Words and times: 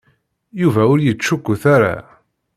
Yuba 0.61 0.81
ur 0.93 0.99
yettcukkut 1.01 1.63
ara. 1.75 1.95